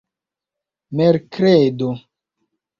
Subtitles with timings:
[0.95, 1.91] merkredo